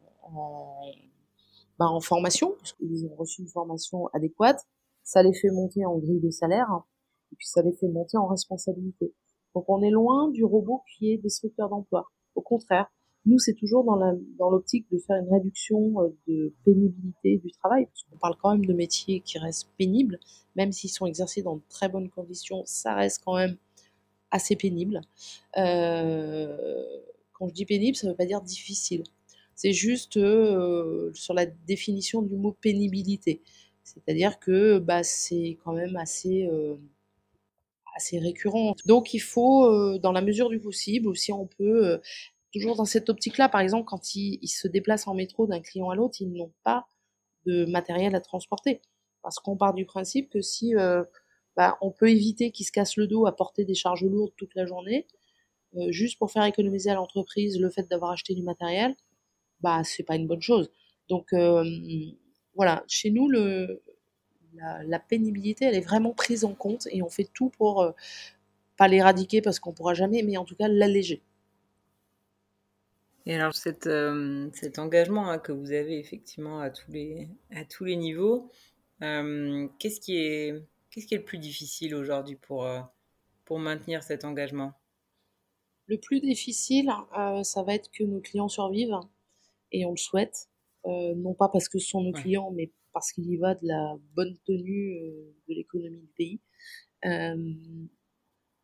[1.77, 4.65] bah, formation, parce qu'ils ont reçu une formation adéquate.
[5.03, 6.67] Ça les fait monter en grille de salaire,
[7.31, 9.13] et puis ça les fait monter en responsabilité.
[9.53, 12.09] Donc on est loin du robot qui est destructeur d'emploi.
[12.35, 12.91] Au contraire,
[13.25, 18.03] nous c'est toujours dans l'optique de faire une réduction euh, de pénibilité du travail, parce
[18.03, 20.19] qu'on parle quand même de métiers qui restent pénibles,
[20.55, 23.57] même s'ils sont exercés dans de très bonnes conditions, ça reste quand même
[24.31, 25.01] assez pénible.
[25.57, 26.85] Euh,
[27.33, 29.03] quand je dis pénible, ça ne veut pas dire difficile.
[29.55, 33.41] C'est juste euh, sur la définition du mot pénibilité.
[33.83, 36.47] C'est-à-dire que bah, c'est quand même assez,
[37.95, 38.75] assez récurrent.
[38.85, 41.99] Donc il faut, dans la mesure du possible, aussi on peut,
[42.51, 45.95] toujours dans cette optique-là, par exemple, quand ils, se déplacent en métro d'un client à
[45.95, 46.87] l'autre, ils n'ont pas
[47.45, 48.81] de matériel à transporter.
[49.21, 50.73] Parce qu'on part du principe que si
[51.55, 54.55] bah, on peut éviter qu'ils se cassent le dos à porter des charges lourdes toute
[54.55, 55.05] la journée,
[55.75, 58.95] euh, juste pour faire économiser à l'entreprise le fait d'avoir acheté du matériel,
[59.61, 60.71] bah c'est pas une bonne chose.
[61.09, 61.63] Donc euh,
[62.55, 63.81] voilà, chez nous le
[64.87, 67.91] la, pénibilité elle est vraiment prise en compte et on fait tout pour euh,
[68.77, 71.21] pas l'éradiquer parce qu'on pourra jamais, mais en tout cas l'alléger.
[73.25, 73.89] Et alors cet,
[74.53, 78.49] cet engagement hein, que vous avez effectivement à tous les, à tous les niveaux,
[78.99, 82.67] qu'est-ce qui est qu'est-ce qui est le plus difficile aujourd'hui pour,
[83.45, 84.73] pour maintenir cet engagement?
[85.89, 88.99] Le plus difficile, euh, ça va être que nos clients survivent,
[89.71, 90.47] et on le souhaite,
[90.85, 93.65] euh, non pas parce que ce sont nos clients, mais parce qu'il y va de
[93.67, 96.39] la bonne tenue euh, de l'économie du pays.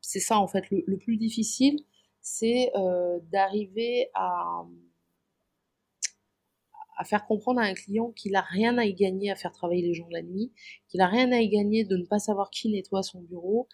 [0.01, 1.79] c'est ça en fait, le, plus difficile,
[2.27, 2.71] c'est
[3.31, 4.63] d'arriver à,
[7.03, 9.93] faire comprendre à un client qu'il n'a rien à y gagner à faire travailler les
[9.93, 10.51] gens la nuit,
[10.87, 13.67] qu'il n'a rien à y gagner de ne pas savoir qui nettoie son bureau,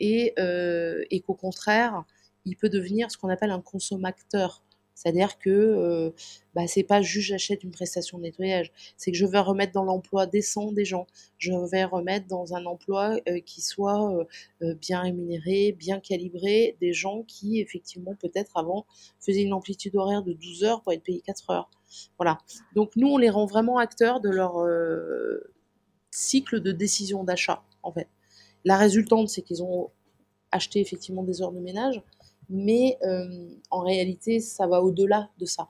[0.00, 2.04] et, et qu'au contraire,
[2.46, 4.64] il peut devenir ce qu'on appelle un consommateur.
[4.98, 6.10] C'est-à-dire que euh,
[6.56, 9.84] bah, c'est pas juste j'achète une prestation de nettoyage, c'est que je vais remettre dans
[9.84, 11.06] l'emploi décent des gens,
[11.38, 14.24] je vais remettre dans un emploi euh, qui soit euh,
[14.62, 18.86] euh, bien rémunéré, bien calibré, des gens qui effectivement peut-être avant
[19.20, 21.70] faisaient une amplitude horaire de 12 heures pour être payés 4 heures.
[22.16, 22.38] Voilà.
[22.74, 24.56] Donc nous on les rend vraiment acteurs de leur
[26.10, 28.08] cycle de décision d'achat en fait.
[28.64, 29.92] La résultante c'est qu'ils ont
[30.50, 32.02] acheter effectivement des heures de ménage,
[32.48, 32.98] mais
[33.70, 35.68] en réalité, ça va au-delà de ça.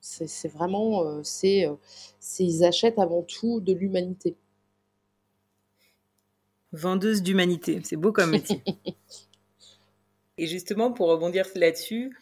[0.00, 1.66] C'est vraiment, c'est,
[2.38, 4.36] ils achètent avant tout de l'humanité.
[6.72, 8.62] Vendeuse d'humanité, c'est beau comme métier.
[10.38, 12.16] Et justement, pour rebondir là-dessus,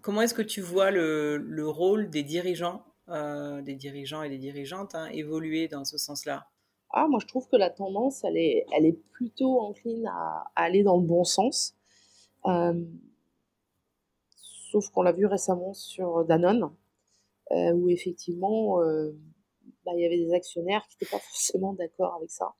[0.00, 4.94] comment est-ce que tu vois le, rôle des dirigeants, euh, des dirigeants et des dirigeantes
[4.94, 6.48] hein, évoluer dans ce sens-là?
[6.90, 10.84] Ah, moi, je trouve que la tendance, elle est, elle est plutôt encline à, aller
[10.84, 11.75] dans le bon sens.
[12.46, 12.84] Euh,
[14.70, 16.70] sauf qu'on l'a vu récemment sur Danone,
[17.52, 18.78] euh, où effectivement,
[19.84, 22.54] bah, il y avait des actionnaires qui n'étaient pas forcément d'accord avec ça,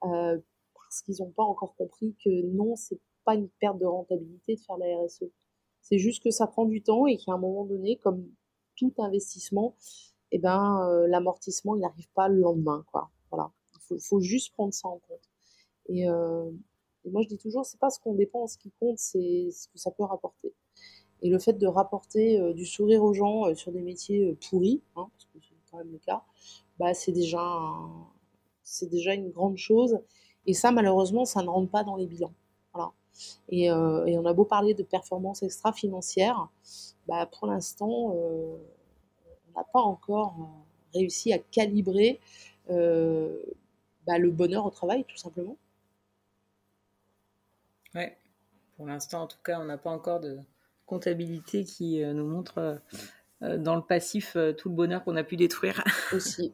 [0.00, 4.60] parce qu'ils n'ont pas encore compris que non, c'est pas une perte de rentabilité de
[4.60, 5.24] faire la RSE.
[5.80, 8.26] C'est juste que ça prend du temps et qu'à un moment donné, comme
[8.76, 9.76] tout investissement,
[10.30, 12.84] eh ben, euh, l'amortissement, n'arrive pas le lendemain.
[12.90, 13.10] Quoi.
[13.30, 13.50] Voilà.
[13.90, 15.28] Il faut, juste prendre ça en compte.
[15.90, 16.50] Euh,
[17.04, 19.78] et, moi, je dis toujours, c'est pas ce qu'on dépense qui compte, c'est ce que
[19.78, 20.52] ça peut rapporter.
[21.22, 25.08] Et le fait de rapporter euh, du sourire aux gens sur des métiers pourris, hein,
[25.12, 26.22] parce que c'est quand même le cas,
[26.78, 27.60] bah, c'est déjà,
[28.62, 29.98] c'est déjà une grande chose.
[30.46, 32.32] Et ça, malheureusement, ça ne rentre pas dans les bilans.
[32.72, 32.92] Voilà.
[33.52, 36.48] Euh, et, on a beau parler de performance extra-financière,
[37.06, 38.56] bah, pour l'instant, euh,
[39.48, 42.20] on n'a pas encore euh, réussi à calibrer
[42.68, 45.56] bah, le bonheur au travail, tout simplement.
[47.94, 48.16] Ouais,
[48.76, 50.38] pour l'instant, en tout cas, on n'a pas encore de
[50.86, 52.80] comptabilité qui nous montre
[53.40, 55.82] dans le passif tout le bonheur qu'on a pu détruire.
[56.12, 56.52] Aussi.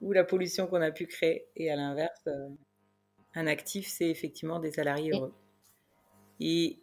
[0.00, 1.46] Ou la pollution qu'on a pu créer.
[1.56, 2.28] Et à l'inverse,
[3.34, 5.34] un actif, c'est effectivement des salariés heureux.
[6.40, 6.78] Et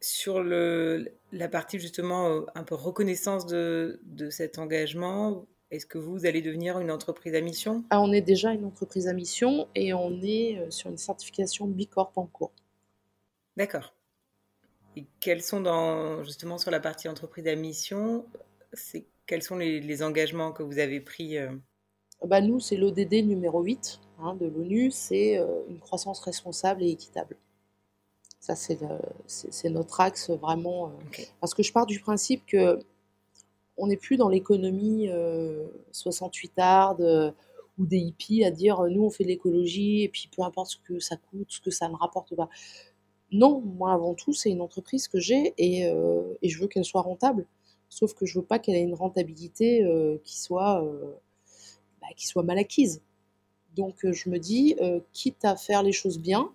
[0.00, 5.98] sur le, la partie justement euh, un peu reconnaissance de, de cet engagement, est-ce que
[5.98, 7.84] vous allez devenir une entreprise à mission?
[7.90, 11.66] Ah, On est déjà une entreprise à mission et on est euh, sur une certification
[11.66, 12.52] Bicorp en cours.
[13.56, 13.94] D'accord.
[14.96, 18.26] Et quels sont dans, justement sur la partie entreprise à mission,
[18.72, 21.50] c'est, quels sont les, engagements que vous avez pris euh?
[22.24, 25.36] bah Nous, c'est l'ODD numéro 8 hein, de l'ONU, c'est
[25.68, 27.36] une croissance responsable et équitable.
[28.46, 30.88] Ça, c'est notre axe vraiment.
[30.88, 32.78] Euh, parce que je pars du principe que
[33.76, 35.10] on n'est plus dans l'économie
[35.90, 37.32] 68 euh, hard euh,
[37.76, 40.76] ou des hippies à dire nous on fait de l'écologie et puis peu importe ce
[40.78, 42.48] que ça coûte, ce que ça ne rapporte pas.
[43.36, 45.82] Non, moi avant tout c'est une entreprise que j'ai et,
[46.42, 47.46] et, je veux qu'elle soit rentable.
[47.88, 49.86] Sauf que je veux pas qu'elle ait une rentabilité
[50.24, 50.82] qui soit
[52.00, 53.02] bah, qui soit mal acquise.
[53.76, 54.76] Donc je me dis
[55.12, 56.50] quitte à faire les choses bien,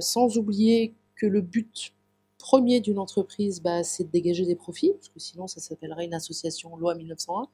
[0.00, 1.92] sans oublier que le but
[2.38, 6.14] premier d'une entreprise, bah, c'est de dégager des profits, parce que sinon ça s'appellerait une
[6.14, 7.48] association loi 1901,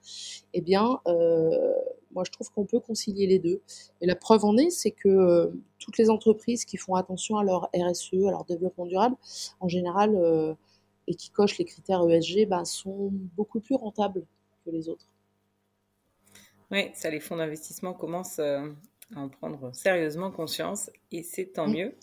[0.52, 1.72] eh bien, euh,
[2.14, 3.60] moi je trouve qu'on peut concilier les deux.
[4.00, 7.44] Et la preuve en est, c'est que euh, toutes les entreprises qui font attention à
[7.44, 9.16] leur RSE, à leur développement durable,
[9.60, 10.54] en général, euh,
[11.06, 14.24] et qui cochent les critères ESG, bah, sont beaucoup plus rentables
[14.64, 15.06] que les autres.
[16.70, 18.64] Oui, ça, les fonds d'investissement commencent à
[19.14, 21.94] en prendre sérieusement conscience, et c'est tant mieux.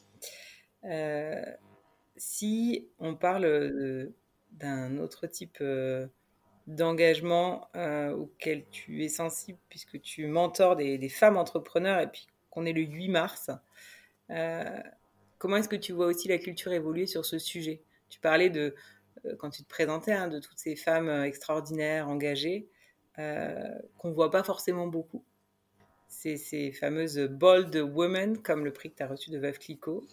[0.83, 1.43] Euh,
[2.15, 4.13] si on parle euh,
[4.51, 5.57] d'un autre type
[6.67, 7.69] euh, d'engagement
[8.17, 12.81] auquel tu es sensible, puisque tu mentors des, femmes entrepreneurs et puis qu'on est le
[12.81, 13.51] 8 mars,
[15.37, 17.81] comment est-ce que tu vois aussi la culture évoluer sur ce sujet?
[18.09, 18.75] Tu parlais de,
[19.39, 22.67] quand tu te présentais, hein, de toutes ces femmes extraordinaires, engagées,
[23.15, 25.23] qu'on ne voit pas forcément beaucoup.
[26.07, 30.05] Ces fameuses bold women, comme le prix que tu as reçu de Veuve Clicquot,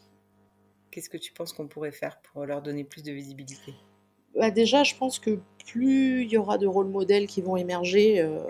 [0.91, 3.75] Qu'est-ce que tu penses qu'on pourrait faire pour leur donner plus de visibilité?
[4.35, 8.21] Bah Déjà, je pense que plus il y aura de rôles modèles qui vont émerger,
[8.21, 8.43] euh,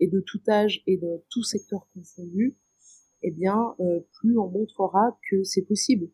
[0.00, 2.56] et de tout âge et de tout secteur confondu,
[3.22, 6.08] eh bien, euh, plus on montrera que c'est possible.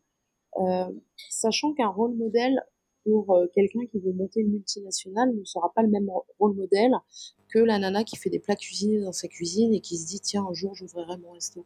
[0.58, 0.90] Euh,
[1.30, 2.60] sachant qu'un rôle modèle
[3.04, 6.08] pour quelqu'un qui veut monter une multinationale ne sera pas le même
[6.40, 6.92] rôle modèle
[7.48, 10.18] que la nana qui fait des plats cuisinés dans sa cuisine et qui se dit
[10.18, 11.64] tiens un jour j'ouvrirai mon resto.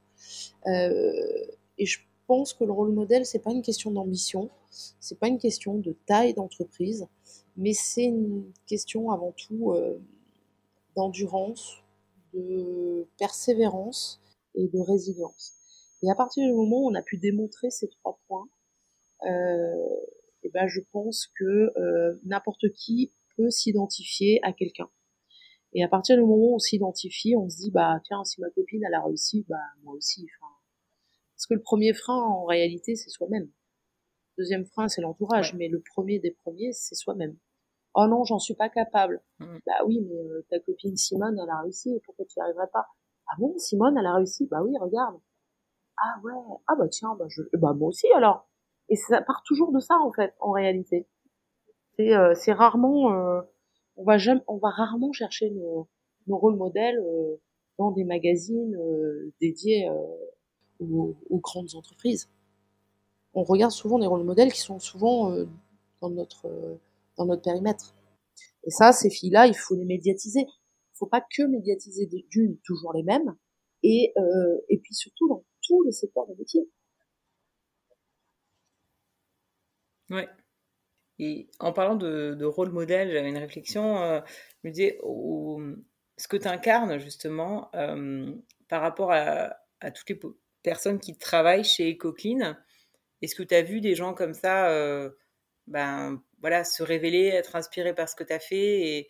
[2.30, 5.96] Pense que le rôle modèle, c'est pas une question d'ambition, c'est pas une question de
[6.06, 7.08] taille d'entreprise,
[7.56, 9.98] mais c'est une question avant tout euh,
[10.94, 11.82] d'endurance,
[12.32, 14.20] de persévérance
[14.54, 15.54] et de résilience.
[16.04, 18.48] Et à partir du moment où on a pu démontrer ces trois points,
[19.26, 19.96] euh,
[20.44, 24.88] et ben je pense que euh, n'importe qui peut s'identifier à quelqu'un.
[25.72, 28.50] Et à partir du moment où on s'identifie, on se dit bah tiens si ma
[28.50, 30.28] copine elle a réussi, bah moi aussi.
[30.36, 30.39] Enfin,
[31.40, 33.44] parce que le premier frein, en réalité, c'est soi-même.
[34.36, 37.34] Le deuxième frein, c'est l'entourage, mais le premier des premiers, c'est soi-même.
[37.94, 39.22] Oh non, j'en suis pas capable.
[39.38, 39.58] Mmh.
[39.64, 42.88] Bah oui, mais euh, ta copine Simone, elle a réussi, pourquoi tu n'y arriverais pas?
[43.26, 44.48] Ah bon, Simone, elle a réussi?
[44.50, 45.18] Bah oui, regarde.
[45.96, 46.34] ah ouais,
[46.66, 48.46] ah bah tiens, bah, je, bah moi aussi alors.
[48.90, 51.08] Et ça part toujours de ça en fait, en réalité.
[51.96, 53.40] C'est euh, c'est rarement, euh,
[53.96, 55.88] on va jamais, on va rarement chercher nos,
[56.26, 57.36] nos rôles modèles euh,
[57.78, 58.76] dans des magazines
[59.40, 59.88] dédiés
[60.80, 62.28] aux, grandes entreprises.
[63.34, 65.34] On regarde souvent des rôles modèles qui sont souvent
[66.00, 66.78] dans notre
[67.16, 67.94] dans notre périmètre.
[68.64, 70.40] Et ça, ces filles-là, il faut les médiatiser.
[70.40, 73.36] Il faut pas que médiatiser d'une toujours les mêmes,
[73.82, 74.12] et
[74.68, 76.68] et puis surtout dans tous les secteurs de métier.
[80.10, 80.28] Ouais.
[81.20, 83.98] Et en parlant de, rôle modèle, j'avais une réflexion.
[84.02, 84.20] Euh,
[84.62, 84.98] je me disais,
[86.16, 88.32] ce que tu incarnes justement euh,
[88.68, 89.54] par rapport à,
[89.94, 90.20] toutes les
[90.62, 92.56] personnes qui travaillent chez EcoClean,
[93.22, 95.10] est-ce que tu as vu des gens comme ça euh,
[95.66, 99.08] ben, voilà, se révéler, être inspirés par ce que tu as fait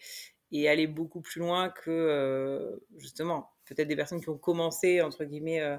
[0.53, 5.79] et, aller beaucoup plus loin que justement peut-être des personnes qui ont commencé, entre guillemets,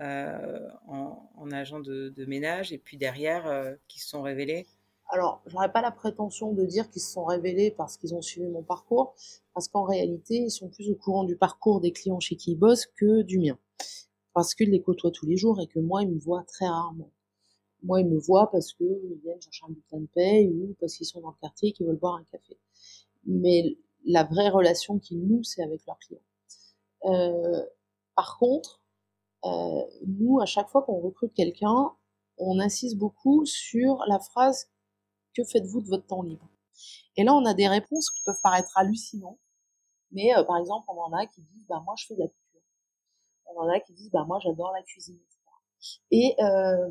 [0.00, 4.66] euh, en, agent de, ménage et puis derrière euh, qui se sont révélés?
[5.10, 8.46] Alors, j'aurais pas la prétention de dire qu'ils se sont révélés parce qu'ils ont suivi
[8.46, 9.14] mon parcours,
[9.52, 12.56] parce qu'en réalité, ils sont plus au courant du parcours des clients chez qui ils
[12.56, 13.58] bossent que du mien.
[14.32, 17.10] Parce qu'ils les côtoient tous les jours et que moi, ils me voient très rarement.
[17.82, 21.06] Moi, ils me voient parce qu'ils viennent chercher un bulletin de paye ou parce qu'ils
[21.06, 22.58] sont dans le quartier et qu'ils veulent boire un café.
[23.24, 26.20] Mais la vraie relation qu'ils nouent, c'est avec leurs clients.
[27.06, 27.64] Euh,
[28.14, 28.82] par contre,
[29.44, 31.92] euh, nous, à chaque fois qu'on recrute quelqu'un,
[32.38, 34.70] on insiste beaucoup sur la phrase
[35.34, 36.48] que faites-vous de votre temps libre?
[37.16, 39.38] Et là, on a des réponses qui peuvent paraître hallucinantes,
[40.12, 42.28] mais euh, par exemple, on en a qui disent bah moi je fais de la
[43.54, 45.38] on en a qui disent bah moi j'adore la cuisine, etc.
[46.10, 46.90] Et euh,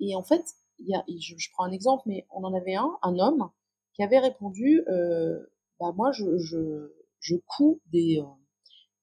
[0.00, 0.44] et en fait,
[0.78, 3.50] y a, je, prends un exemple, mais on en avait un, un homme
[3.94, 5.38] qui avait répondu euh,
[5.78, 8.22] bah moi je je, je couds des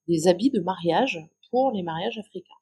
[0.07, 1.19] des habits de mariage
[1.51, 2.53] pour les mariages africains.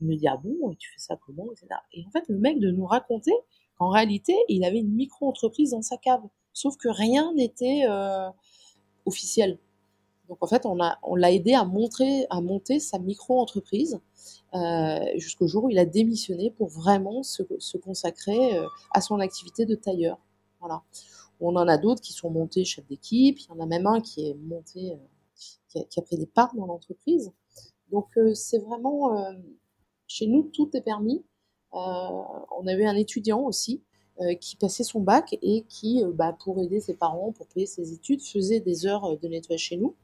[0.00, 1.68] Il me dit ah bon, tu fais ça comment, etc.
[1.92, 3.32] Et en fait, le mec de nous raconter
[3.76, 8.28] qu'en réalité, il avait une micro-entreprise dans sa cave, sauf que rien n'était euh,
[9.06, 9.58] officiel.
[10.32, 14.00] Donc en fait, on a, l'a aidé à montrer, à monter sa micro-entreprise
[14.54, 17.42] euh, jusqu'au jour où il a démissionné pour vraiment se,
[17.76, 20.18] consacrer euh, à son activité de tailleur.
[20.60, 20.80] Voilà.
[21.38, 23.40] On en a d'autres qui sont montés chef d'équipe.
[23.40, 24.96] Il y en a même un qui est monté,
[25.68, 27.30] qui a, qui, a, pris des parts dans l'entreprise.
[27.90, 29.32] Donc euh, c'est vraiment euh,
[30.08, 31.22] chez nous tout est permis.
[31.74, 31.78] Euh,
[32.58, 33.82] on avait un étudiant aussi
[34.40, 38.22] qui passait son bac et qui, bah, pour aider ses parents, pour payer ses études,
[38.22, 39.94] faisait des heures de nettoyage chez nous.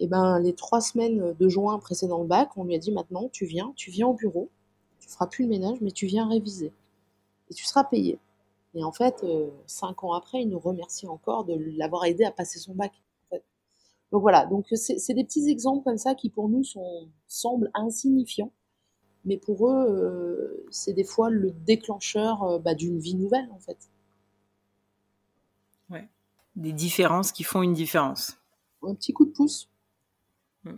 [0.00, 3.28] Et ben les trois semaines de juin précédant le bac, on lui a dit maintenant
[3.30, 4.48] tu viens, tu viens au bureau,
[5.00, 6.72] tu feras plus le ménage, mais tu viens réviser
[7.50, 8.18] et tu seras payé.
[8.74, 9.24] Et en fait,
[9.66, 12.92] cinq ans après, il nous remercie encore de l'avoir aidé à passer son bac.
[14.10, 18.50] Donc voilà, donc c'est des petits exemples comme ça qui pour nous sont, semblent insignifiants,
[19.24, 23.58] mais pour eux, euh, c'est des fois le déclencheur euh, bah, d'une vie nouvelle en
[23.58, 23.90] fait.
[25.90, 26.08] Ouais.
[26.56, 28.38] Des différences qui font une différence.
[28.82, 29.70] Un petit coup de pouce.
[30.64, 30.72] Mmh.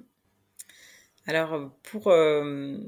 [1.26, 2.78] Alors pour, euh,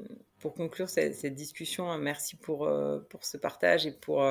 [0.40, 2.70] pour conclure cette, discussion, merci pour,
[3.08, 4.22] pour ce partage et pour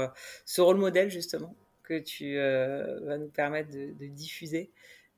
[0.45, 4.71] ce rôle modèle justement que tu vas nous permettre de diffuser.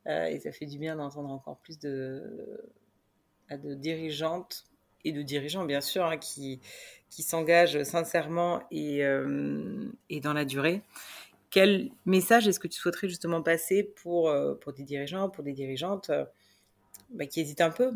[0.08, 2.24] Euh, et ça fait du bien d'entendre encore plus de,
[3.52, 4.63] de dirigeantes
[5.06, 6.60] et de dirigeants, bien sûr, hein, qui,
[7.10, 10.82] qui s'engagent sincèrement et, euh, et, dans la durée.
[11.50, 15.54] Quel message est-ce que tu souhaiterais justement passer pour, euh, pour des dirigeants, pour des
[15.54, 16.12] dirigeantes
[17.12, 17.94] bah, qui hésitent un peu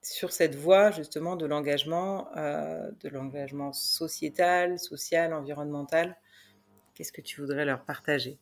[0.00, 6.16] sur cette voie justement de l'engagement, de l'engagement sociétal, social, environnemental?
[6.94, 8.38] Qu'est-ce que tu voudrais leur partager?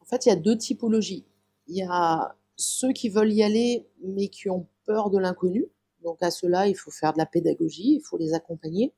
[0.00, 1.24] En fait, il y a deux typologies.
[1.68, 5.66] Il y a ceux qui veulent y aller mais qui ont peur de l'inconnu.
[6.02, 8.92] Donc à ceux-là, il faut faire de la pédagogie, il faut les accompagner.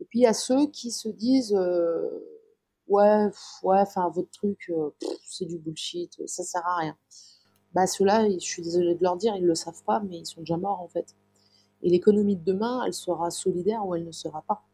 [0.00, 2.08] Et puis a ceux qui se disent euh,
[2.88, 3.28] ouais,
[3.62, 4.90] ouais, enfin votre truc, euh,
[5.24, 6.96] c'est du bullshit, ça sert à rien.
[7.74, 10.40] Bah ceux-là, je suis désolée de leur dire, ils le savent pas, mais ils sont
[10.40, 11.16] déjà morts en fait.
[11.82, 14.64] Et l'économie de demain, elle sera solidaire ou elle ne sera pas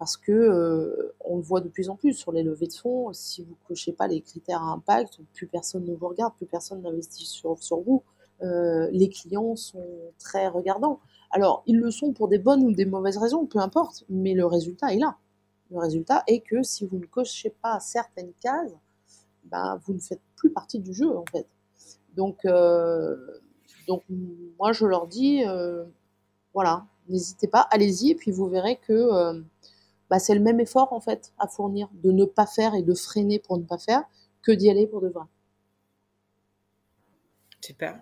[0.00, 3.12] parce que euh, on le voit de plus en plus sur les levées de fonds.
[3.12, 6.80] Si vous cochez pas les critères à impact, plus personne ne vous regarde, plus personne
[6.80, 8.02] n'investit sur vous.
[8.42, 9.86] Euh, les clients sont
[10.18, 11.00] très regardants.
[11.30, 14.46] Alors, ils le sont pour des bonnes ou des mauvaises raisons, peu importe, mais le
[14.46, 15.16] résultat est là.
[15.70, 18.72] Le résultat est que si vous ne cochez pas certaines cases,
[19.44, 21.46] ben, vous ne faites plus partie du jeu, en fait.
[22.16, 23.16] Donc, euh,
[23.86, 24.02] donc
[24.58, 25.42] moi, je leur dis,
[26.54, 29.42] voilà, n'hésitez pas, allez-y, et puis vous verrez que
[30.10, 32.94] bah, c'est le même effort en fait à fournir, de ne pas faire et de
[32.94, 34.02] freiner pour ne pas faire,
[34.42, 35.24] que d'y aller pour de vrai.
[37.60, 38.00] Super.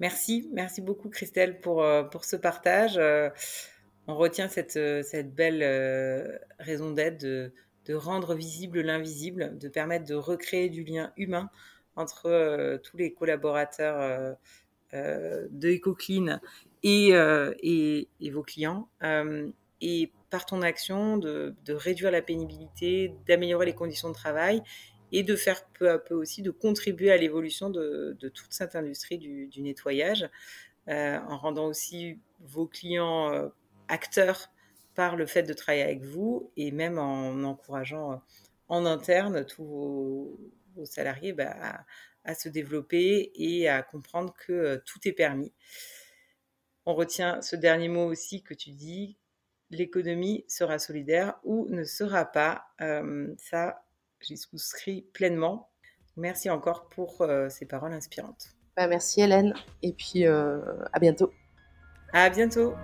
[0.00, 2.96] Merci, merci beaucoup Christelle pour, euh, ce partage.
[2.98, 3.30] Euh,
[4.06, 7.52] on retient cette, cette belle raison d'être de,
[7.94, 11.50] rendre visible l'invisible, de permettre de recréer du lien humain
[11.96, 14.36] entre tous les collaborateurs
[14.92, 16.38] de EcoClean
[16.82, 17.12] et,
[18.30, 18.88] vos clients.
[19.82, 24.62] et par ton action, de réduire la pénibilité, d'améliorer les conditions de travail
[25.12, 29.18] et de faire peu à peu aussi, de contribuer à l'évolution de, toute cette industrie
[29.18, 30.28] du, nettoyage,
[30.88, 33.48] euh, en rendant aussi vos clients euh,
[33.88, 34.50] acteurs
[34.94, 38.16] par le fait de travailler avec vous et même en encourageant euh,
[38.68, 41.84] en interne tous vos, salariés bah, à,
[42.24, 45.52] à, se développer et à comprendre que tout est permis.
[46.86, 49.18] On retient ce dernier mot aussi que tu dis,
[49.70, 52.68] l'économie sera solidaire ou ne sera pas.
[53.38, 53.82] Ça,
[54.20, 55.70] j'y souscris pleinement.
[56.16, 58.56] Merci encore pour euh, ces paroles inspirantes.
[58.76, 60.60] Bah, merci Hélène et puis euh,
[60.92, 61.32] à bientôt.
[62.12, 62.74] À bientôt.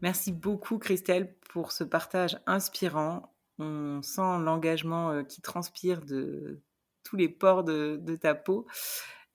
[0.00, 3.32] Merci beaucoup Christelle pour ce partage inspirant.
[3.58, 6.60] On sent l'engagement qui transpire de
[7.04, 8.66] tous les pores de, de ta peau.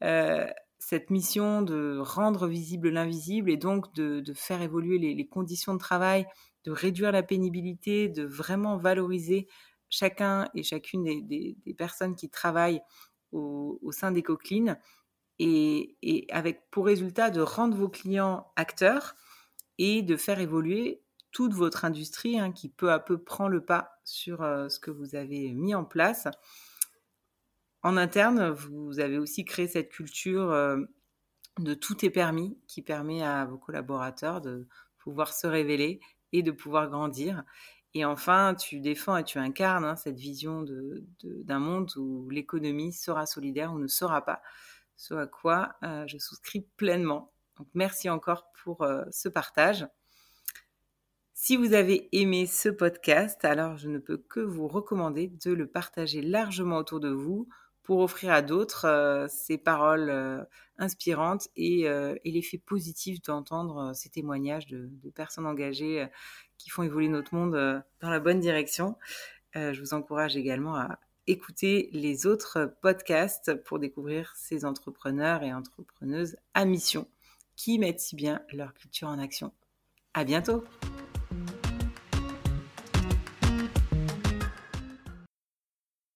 [0.04, 0.48] Euh,
[0.80, 6.28] cette mission de rendre visible l'invisible et donc de, faire évoluer les, conditions de travail,
[6.66, 9.48] de réduire la pénibilité, de vraiment valoriser
[9.90, 12.82] chacun et chacune des, des, des personnes qui travaillent
[13.32, 14.78] au, sein d'EcoClean
[15.40, 19.16] et, et, avec pour résultat de rendre vos clients acteurs
[19.78, 21.02] et de faire évoluer
[21.32, 24.92] toute votre industrie hein, qui peu à peu prend le pas sur euh, ce que
[24.92, 26.28] vous avez mis en place.
[27.84, 30.78] En interne, vous avez aussi créé cette culture euh,
[31.60, 34.68] de tout est permis qui permet à vos collaborateurs de
[34.98, 36.00] pouvoir se révéler
[36.34, 37.44] et de pouvoir grandir.
[37.94, 42.30] Et enfin, tu défends et tu incarnes hein, cette vision d'un de, de, monde où
[42.30, 44.42] l'économie sera solidaire ou ne sera pas,
[44.96, 47.32] ce à quoi euh, je souscris pleinement.
[47.74, 49.88] Merci encore pour euh, ce partage.
[51.34, 55.68] Si vous avez aimé ce podcast, alors je ne peux que vous recommander de le
[55.68, 57.48] partager largement autour de vous
[57.88, 60.44] pour offrir à d'autres euh, ces paroles euh,
[60.78, 66.06] inspirantes et, euh, et l'effet positif d'entendre ces témoignages de, de, personnes engagées
[66.58, 67.54] qui font évoluer notre monde
[68.02, 68.98] dans la bonne direction.
[69.56, 76.36] je vous encourage également à écouter les autres podcasts pour découvrir ces entrepreneurs et entrepreneuses
[76.54, 77.08] à mission
[77.56, 79.54] qui mettent si bien leur culture en action.
[80.14, 80.64] À bientôt!